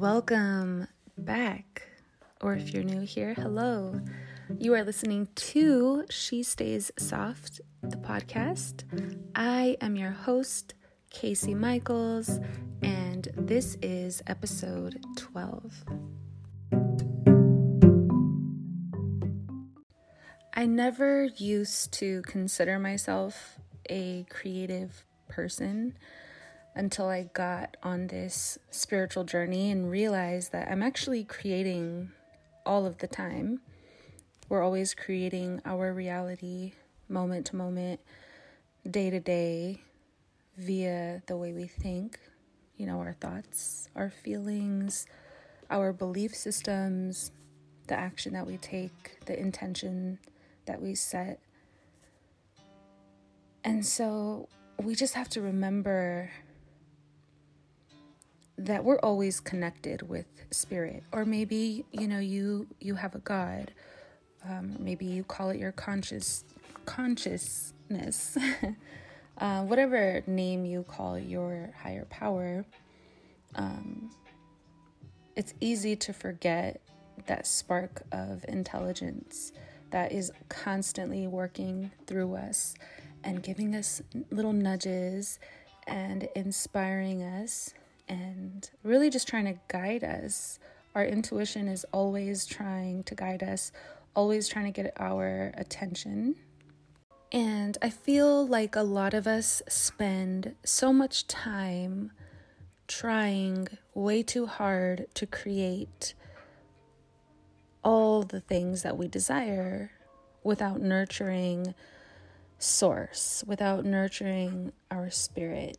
[0.00, 1.82] Welcome back.
[2.40, 4.00] Or if you're new here, hello.
[4.58, 8.84] You are listening to She Stays Soft, the podcast.
[9.34, 10.72] I am your host,
[11.10, 12.40] Casey Michaels,
[12.82, 15.84] and this is episode 12.
[20.54, 23.58] I never used to consider myself
[23.90, 25.92] a creative person
[26.80, 32.10] until I got on this spiritual journey and realized that I'm actually creating
[32.64, 33.60] all of the time.
[34.48, 36.72] We're always creating our reality
[37.06, 38.00] moment to moment,
[38.90, 39.82] day to day,
[40.56, 42.18] via the way we think,
[42.78, 45.06] you know, our thoughts, our feelings,
[45.68, 47.30] our belief systems,
[47.88, 50.18] the action that we take, the intention
[50.64, 51.40] that we set.
[53.64, 54.48] And so
[54.82, 56.30] we just have to remember
[58.60, 61.02] that we're always connected with spirit.
[61.12, 63.72] Or maybe you know you you have a god.
[64.48, 66.44] Um, maybe you call it your conscious
[66.86, 68.36] consciousness.
[69.38, 72.62] Uh, whatever name you call your higher power
[73.54, 74.10] um,
[75.36, 76.80] it's easy to forget
[77.26, 79.52] that spark of intelligence
[79.90, 82.74] that is constantly working through us
[83.24, 85.38] and giving us little nudges
[85.86, 87.74] and inspiring us
[88.10, 90.58] and really just trying to guide us.
[90.94, 93.70] Our intuition is always trying to guide us,
[94.14, 96.34] always trying to get our attention.
[97.30, 102.10] And I feel like a lot of us spend so much time
[102.88, 106.14] trying way too hard to create
[107.84, 109.92] all the things that we desire
[110.42, 111.74] without nurturing
[112.58, 115.78] source, without nurturing our spirit.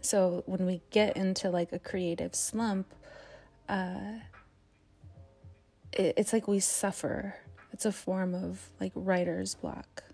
[0.00, 2.94] So when we get into like a creative slump,
[3.68, 4.20] uh,
[5.92, 7.36] it, it's like we suffer.
[7.72, 10.04] It's a form of like writer's block.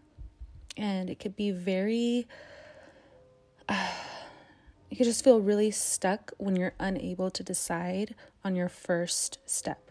[0.76, 2.26] And it could be very,
[3.68, 3.88] uh,
[4.90, 8.14] you could just feel really stuck when you're unable to decide
[8.44, 9.90] on your first step.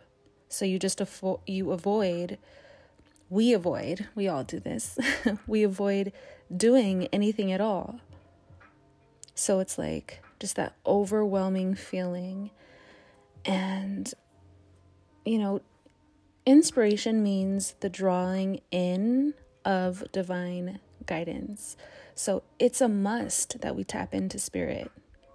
[0.50, 2.38] So you just avo- you avoid,
[3.30, 4.98] we avoid, we all do this,
[5.48, 6.12] we avoid
[6.56, 8.00] doing anything at all
[9.36, 12.52] so it's like just that overwhelming feeling.
[13.46, 14.14] And,
[15.26, 15.62] you know,
[16.46, 19.34] inspiration means the drawing in
[19.66, 21.78] of divine guidance.
[22.16, 24.92] So it's a must that we tap into spirit.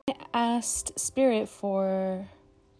[0.08, 2.28] I asked spirit for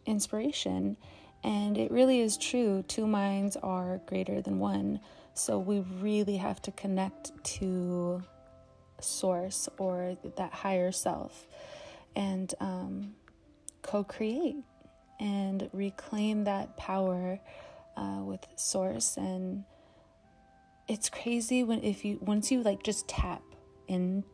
[0.07, 0.97] inspiration,
[1.43, 2.85] and it really is true.
[2.89, 5.01] Two minds are greater than one.
[5.35, 8.23] So we really have to connect to
[9.01, 11.47] source or that higher self
[12.17, 13.15] and um,
[13.83, 14.57] co create
[15.21, 17.41] and reclaim that power
[17.97, 19.17] uh, with source.
[19.17, 19.65] And
[20.89, 23.43] it's crazy when if you once you like just tap
[23.87, 24.25] in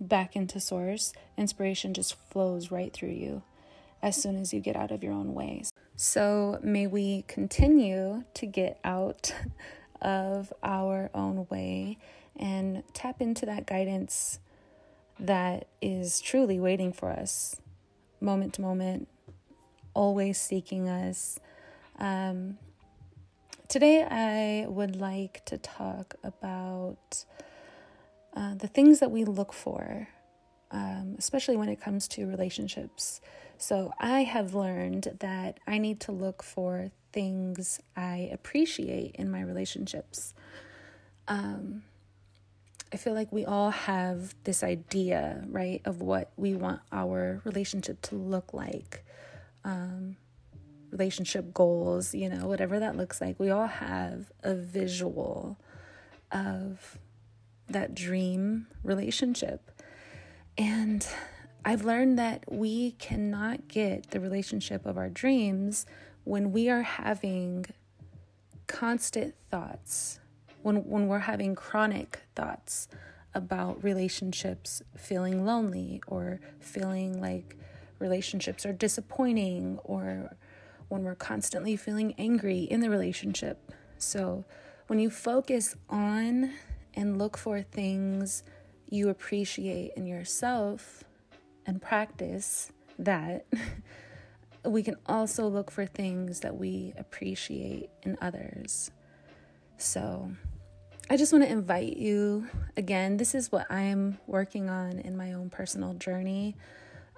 [0.00, 3.42] back into source inspiration just flows right through you
[4.02, 8.46] as soon as you get out of your own ways so may we continue to
[8.46, 9.32] get out
[10.02, 11.96] of our own way
[12.36, 14.38] and tap into that guidance
[15.18, 17.56] that is truly waiting for us,
[18.20, 19.08] moment to moment,
[19.94, 21.38] always seeking us.
[21.98, 22.58] Um,
[23.68, 27.24] today, I would like to talk about
[28.34, 30.08] uh, the things that we look for,
[30.72, 33.20] um, especially when it comes to relationships.
[33.56, 39.40] So, I have learned that I need to look for things I appreciate in my
[39.40, 40.34] relationships.
[41.28, 41.84] Um,
[42.94, 48.00] I feel like we all have this idea, right, of what we want our relationship
[48.02, 49.04] to look like.
[49.64, 50.16] Um,
[50.92, 53.40] relationship goals, you know, whatever that looks like.
[53.40, 55.58] We all have a visual
[56.30, 56.96] of
[57.66, 59.72] that dream relationship.
[60.56, 61.04] And
[61.64, 65.84] I've learned that we cannot get the relationship of our dreams
[66.22, 67.66] when we are having
[68.68, 70.20] constant thoughts
[70.64, 72.88] when when we're having chronic thoughts
[73.34, 77.56] about relationships feeling lonely or feeling like
[77.98, 80.34] relationships are disappointing or
[80.88, 83.72] when we're constantly feeling angry in the relationship.
[83.98, 84.44] So,
[84.86, 86.52] when you focus on
[86.94, 88.42] and look for things
[88.88, 91.04] you appreciate in yourself
[91.66, 93.46] and practice that,
[94.64, 98.90] we can also look for things that we appreciate in others.
[99.76, 100.30] So,
[101.10, 102.48] I just want to invite you
[102.78, 103.18] again.
[103.18, 106.56] This is what I am working on in my own personal journey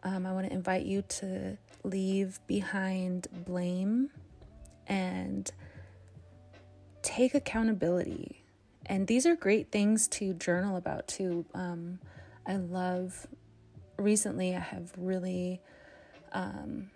[0.02, 4.10] Um, I want to invite you to leave behind blame
[4.86, 5.50] and
[7.02, 8.44] take accountability.
[8.86, 11.44] And these are great things to journal about too.
[11.54, 11.98] Um,
[12.46, 13.26] I love,
[13.98, 15.60] recently, I have really
[16.32, 16.90] um,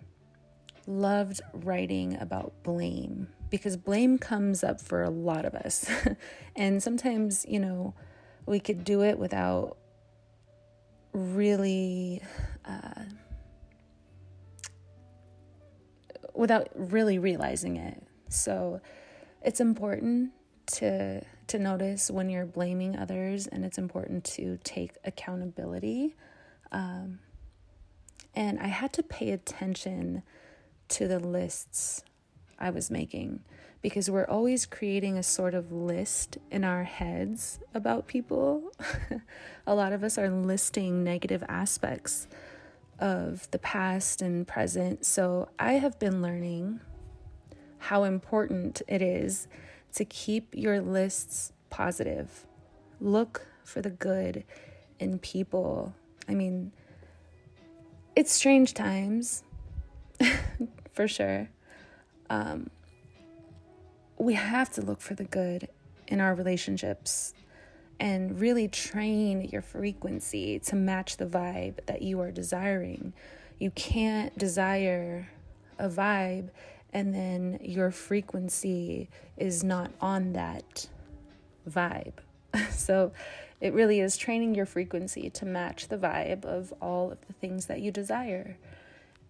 [0.87, 5.85] loved writing about blame because blame comes up for a lot of us.
[6.55, 7.93] and sometimes, you know,
[8.47, 9.77] we could do it without
[11.13, 12.23] really.
[12.65, 13.03] Uh,
[16.33, 18.01] without really realizing it.
[18.29, 18.81] So
[19.43, 20.31] it's important
[20.67, 26.15] to to notice when you're blaming others and it's important to take accountability
[26.71, 27.19] um,
[28.35, 30.23] and i had to pay attention
[30.87, 32.03] to the lists
[32.61, 33.41] i was making
[33.81, 38.71] because we're always creating a sort of list in our heads about people
[39.67, 42.27] a lot of us are listing negative aspects
[42.99, 46.79] of the past and present so i have been learning
[47.81, 49.47] how important it is
[49.93, 52.45] to keep your lists positive.
[52.99, 54.43] Look for the good
[54.99, 55.95] in people.
[56.29, 56.71] I mean,
[58.15, 59.43] it's strange times,
[60.93, 61.49] for sure.
[62.31, 62.69] Um,
[64.17, 65.67] we have to look for the good
[66.07, 67.33] in our relationships
[67.99, 73.11] and really train your frequency to match the vibe that you are desiring.
[73.59, 75.27] You can't desire
[75.77, 76.51] a vibe
[76.93, 80.87] and then your frequency is not on that
[81.69, 82.13] vibe.
[82.71, 83.11] so
[83.59, 87.65] it really is training your frequency to match the vibe of all of the things
[87.65, 88.57] that you desire.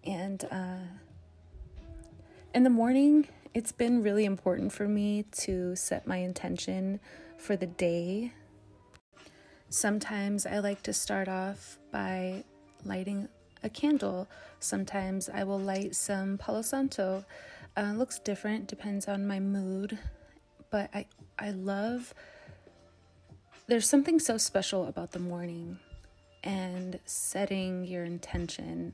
[0.04, 1.01] And uh,
[2.54, 7.00] in the morning, it's been really important for me to set my intention
[7.38, 8.32] for the day.
[9.70, 12.44] Sometimes I like to start off by
[12.84, 13.28] lighting
[13.62, 14.28] a candle.
[14.60, 17.24] Sometimes I will light some Palo Santo.
[17.74, 19.98] Uh, looks different, depends on my mood,
[20.70, 21.06] but I
[21.38, 22.12] I love.
[23.66, 25.78] There's something so special about the morning,
[26.44, 28.92] and setting your intention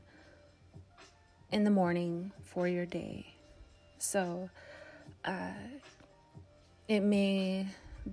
[1.50, 3.37] in the morning for your day.
[3.98, 4.50] So,
[5.24, 5.52] uh,
[6.88, 7.66] it may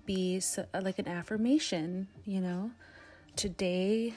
[0.06, 2.72] be so, like an affirmation, you know.
[3.36, 4.14] Today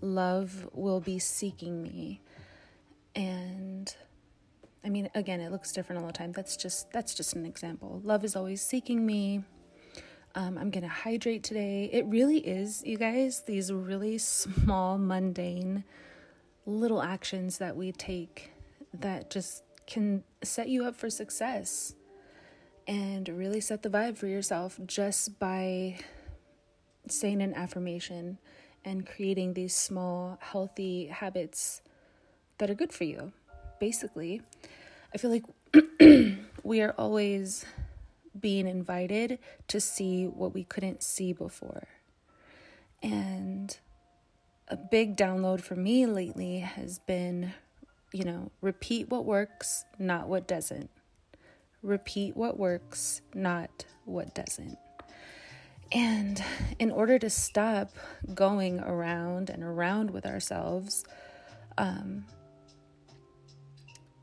[0.00, 2.20] love will be seeking me.
[3.14, 3.94] And
[4.84, 6.32] I mean, again, it looks different all the time.
[6.32, 8.00] That's just that's just an example.
[8.04, 9.44] Love is always seeking me.
[10.34, 11.90] Um, I'm gonna hydrate today.
[11.92, 13.42] It really is, you guys.
[13.46, 15.84] These really small, mundane,
[16.66, 18.52] little actions that we take
[18.94, 21.94] that just can set you up for success
[22.86, 25.98] and really set the vibe for yourself just by
[27.08, 28.38] saying an affirmation
[28.84, 31.82] and creating these small, healthy habits
[32.58, 33.32] that are good for you.
[33.80, 34.42] Basically,
[35.14, 35.44] I feel like
[36.62, 37.64] we are always
[38.38, 39.38] being invited
[39.68, 41.88] to see what we couldn't see before.
[43.02, 43.76] And
[44.68, 47.52] a big download for me lately has been,
[48.12, 50.90] you know, repeat what works, not what doesn't.
[51.82, 54.78] Repeat what works, not what doesn't.
[55.90, 56.42] And
[56.78, 57.90] in order to stop
[58.34, 61.04] going around and around with ourselves,
[61.76, 62.24] um,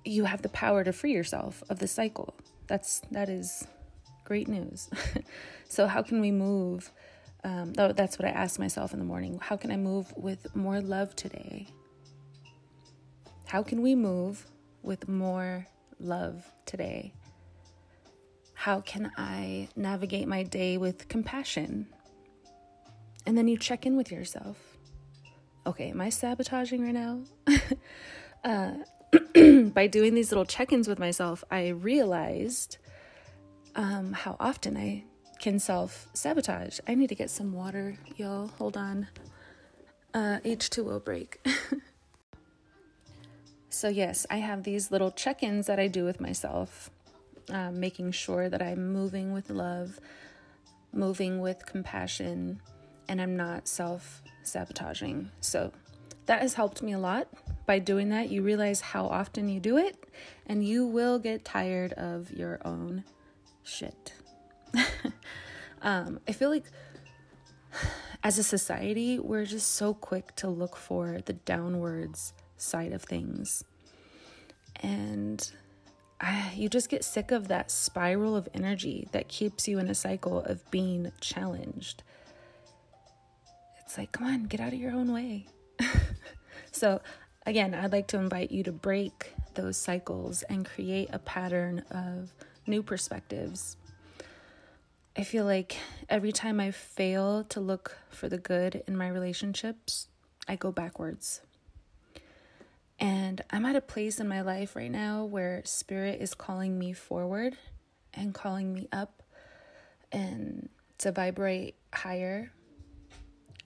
[0.05, 2.33] you have the power to free yourself of the cycle.
[2.67, 3.67] That's that is
[4.23, 4.89] great news.
[5.69, 6.91] so how can we move?
[7.43, 9.39] Um, that's what I ask myself in the morning.
[9.41, 11.67] How can I move with more love today?
[13.49, 14.45] How can we move
[14.83, 15.65] with more
[15.99, 17.13] love today?
[18.53, 21.87] How can I navigate my day with compassion?
[23.25, 24.77] And then you check in with yourself.
[25.65, 27.23] Okay, am I sabotaging right now?
[28.43, 28.73] uh,
[29.73, 32.77] by doing these little check ins with myself, I realized
[33.75, 35.05] um, how often I
[35.39, 36.79] can self sabotage.
[36.87, 38.49] I need to get some water, y'all.
[38.59, 39.07] Hold on.
[40.13, 41.43] Uh, H2O break.
[43.69, 46.89] so, yes, I have these little check ins that I do with myself
[47.51, 49.99] um, making sure that I'm moving with love,
[50.93, 52.61] moving with compassion,
[53.07, 55.31] and I'm not self sabotaging.
[55.41, 55.71] So
[56.25, 57.27] that has helped me a lot.
[57.65, 59.95] By doing that, you realize how often you do it,
[60.47, 63.03] and you will get tired of your own
[63.63, 64.13] shit.
[65.81, 66.65] um, I feel like
[68.23, 73.63] as a society, we're just so quick to look for the downwards side of things.
[74.81, 75.49] And
[76.21, 79.95] I, you just get sick of that spiral of energy that keeps you in a
[79.95, 82.03] cycle of being challenged.
[83.79, 85.47] It's like, come on, get out of your own way.
[86.71, 87.01] so
[87.45, 92.31] again, I'd like to invite you to break those cycles and create a pattern of
[92.67, 93.77] new perspectives.
[95.17, 100.07] I feel like every time I fail to look for the good in my relationships,
[100.47, 101.41] I go backwards.
[102.99, 106.91] And I'm at a place in my life right now where spirit is calling me
[106.91, 107.55] forward
[108.13, 109.23] and calling me up
[110.11, 112.51] and to vibrate higher.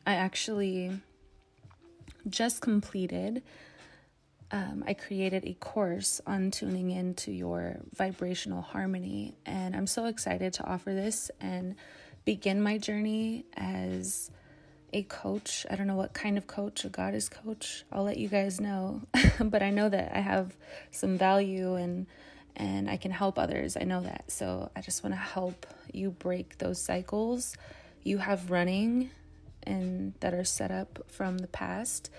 [0.06, 0.92] I actually
[2.30, 3.42] just completed,
[4.52, 9.36] um, I created a course on tuning into your vibrational harmony.
[9.46, 11.76] And I'm so excited to offer this and
[12.24, 14.30] begin my journey as
[14.94, 15.66] a coach.
[15.70, 17.84] I don't know what kind of coach, a goddess coach.
[17.92, 19.02] I'll let you guys know.
[19.40, 20.56] but I know that I have
[20.92, 22.08] some value and
[22.56, 23.76] and I can help others.
[23.76, 24.26] I know that.
[24.30, 27.58] So I just want to help you break those cycles
[28.04, 29.10] you have running
[29.64, 32.10] and that are set up from the past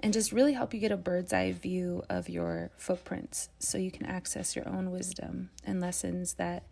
[0.00, 3.90] and just really help you get a bird's eye view of your footprints so you
[3.90, 6.64] can access your own wisdom and lessons that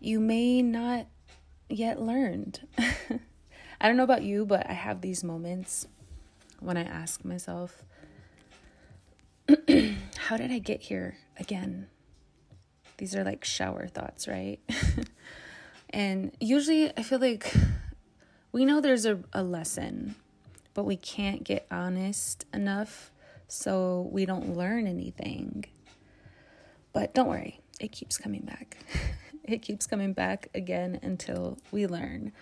[0.00, 1.06] you may not
[1.68, 2.60] yet learned.
[3.84, 5.86] I don't know about you, but I have these moments
[6.58, 7.84] when I ask myself,
[9.46, 11.88] how did I get here again?
[12.96, 14.58] These are like shower thoughts, right?
[15.90, 17.52] and usually I feel like
[18.52, 20.14] we know there's a, a lesson,
[20.72, 23.12] but we can't get honest enough
[23.48, 25.66] so we don't learn anything.
[26.94, 28.78] But don't worry, it keeps coming back.
[29.44, 32.32] it keeps coming back again until we learn.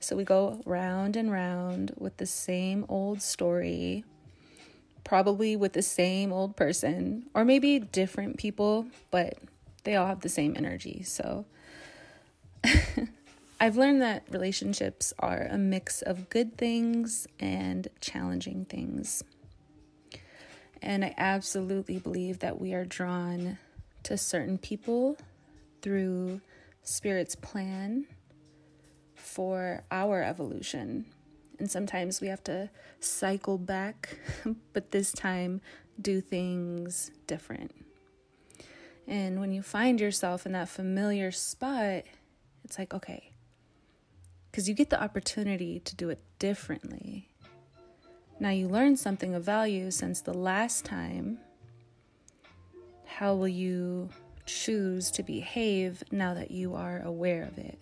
[0.00, 4.02] So we go round and round with the same old story,
[5.04, 9.36] probably with the same old person, or maybe different people, but
[9.84, 11.02] they all have the same energy.
[11.02, 11.44] So
[13.60, 19.22] I've learned that relationships are a mix of good things and challenging things.
[20.80, 23.58] And I absolutely believe that we are drawn
[24.04, 25.18] to certain people
[25.82, 26.40] through
[26.82, 28.06] Spirit's plan
[29.20, 31.06] for our evolution.
[31.58, 34.18] And sometimes we have to cycle back,
[34.72, 35.60] but this time
[36.00, 37.74] do things different.
[39.06, 42.04] And when you find yourself in that familiar spot,
[42.64, 43.32] it's like, okay,
[44.50, 47.28] because you get the opportunity to do it differently.
[48.38, 51.38] Now you learn something of value since the last time.
[53.04, 54.08] How will you
[54.46, 57.78] choose to behave now that you are aware of it?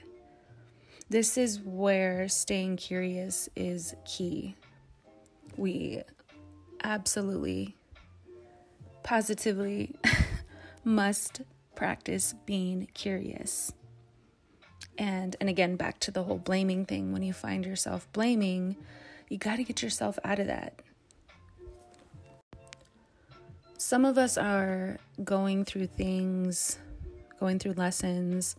[1.11, 4.57] This is where staying curious is key.
[5.57, 6.03] We
[6.85, 7.77] absolutely,
[9.03, 9.95] positively
[10.85, 11.41] must
[11.75, 13.73] practice being curious
[14.99, 18.77] and and again back to the whole blaming thing when you find yourself blaming
[19.29, 20.75] you got to get yourself out of that
[23.77, 26.81] some of us are going through things
[27.39, 28.57] going through lessons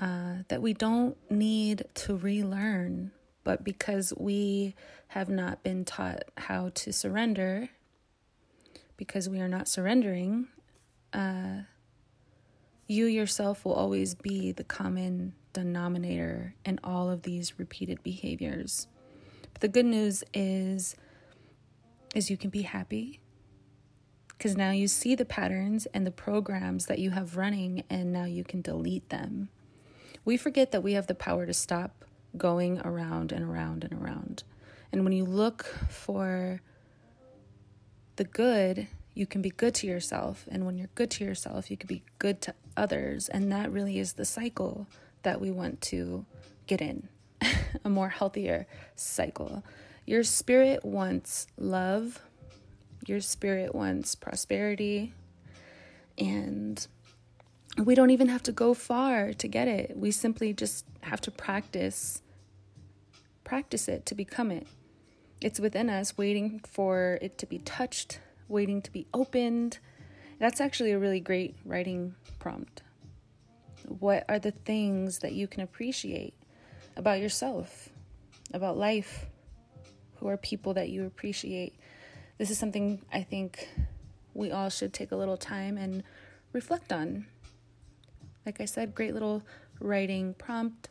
[0.00, 3.10] uh, that we don't need to relearn
[3.44, 4.74] but because we
[5.08, 7.68] have not been taught how to surrender
[8.96, 10.48] because we are not surrendering
[11.12, 11.62] uh,
[12.88, 18.88] you yourself will always be the common denominator in all of these repeated behaviors.
[19.52, 20.96] But the good news is
[22.14, 23.20] is you can be happy
[24.28, 28.24] because now you see the patterns and the programs that you have running and now
[28.24, 29.50] you can delete them.
[30.28, 32.04] We forget that we have the power to stop
[32.36, 34.42] going around and around and around.
[34.92, 36.60] And when you look for
[38.16, 40.44] the good, you can be good to yourself.
[40.50, 43.30] And when you're good to yourself, you can be good to others.
[43.30, 44.86] And that really is the cycle
[45.22, 46.26] that we want to
[46.66, 47.08] get in
[47.82, 48.66] a more healthier
[48.96, 49.64] cycle.
[50.04, 52.20] Your spirit wants love,
[53.06, 55.14] your spirit wants prosperity,
[56.18, 56.86] and
[57.84, 59.96] we don't even have to go far to get it.
[59.96, 62.22] We simply just have to practice
[63.44, 64.66] practice it to become it.
[65.40, 69.78] It's within us waiting for it to be touched, waiting to be opened.
[70.38, 72.82] That's actually a really great writing prompt.
[73.86, 76.34] What are the things that you can appreciate
[76.94, 77.88] about yourself,
[78.52, 79.24] about life?
[80.16, 81.74] Who are people that you appreciate?
[82.36, 83.66] This is something I think
[84.34, 86.02] we all should take a little time and
[86.52, 87.26] reflect on.
[88.48, 89.42] Like I said, great little
[89.78, 90.88] writing prompt.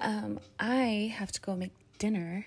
[0.00, 1.70] Um, I have to go make
[2.00, 2.46] dinner,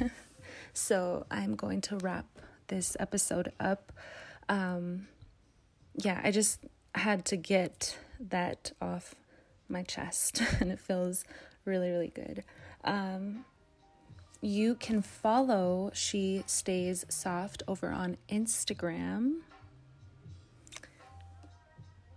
[0.72, 2.24] so I'm going to wrap
[2.68, 3.92] this episode up.
[4.48, 5.08] Um,
[5.94, 9.14] yeah, I just had to get that off
[9.68, 11.26] my chest and it feels
[11.66, 12.44] really, really good.
[12.84, 13.44] Um,
[14.40, 19.40] you can follow She Stays Soft over on Instagram.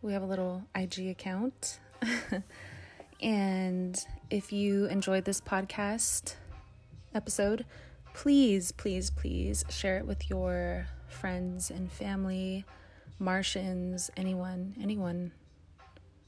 [0.06, 1.80] We have a little IG account.
[3.24, 6.36] and if you enjoyed this podcast
[7.16, 7.66] episode,
[8.14, 12.66] please, please, please share it with your friends and family,
[13.18, 15.32] Martians, anyone, anyone.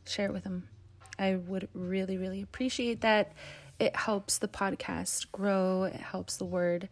[0.07, 0.67] Share it with them.
[1.19, 3.33] I would really, really appreciate that.
[3.77, 6.89] It helps the podcast grow, it helps the word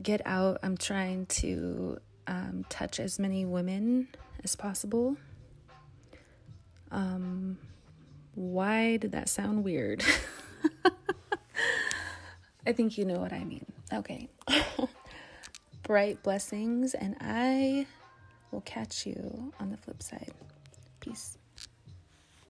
[0.00, 0.60] get out.
[0.62, 4.06] I'm trying to um, touch as many women
[4.44, 5.16] as possible.
[6.90, 7.58] Um,
[8.34, 10.02] why did that sound weird?
[12.66, 13.66] I think you know what I mean.
[13.92, 14.28] Okay.
[15.82, 17.86] Bright blessings, and I
[18.50, 20.32] will catch you on the flip side.
[21.00, 21.36] Peace.